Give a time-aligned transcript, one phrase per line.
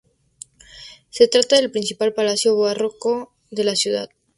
[1.11, 4.09] Se trata del principal palacio barroco de la ciudad.